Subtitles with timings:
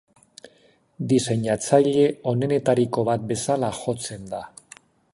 [1.11, 4.45] Diseinatzaile onenetariko bat bezala jotzen da.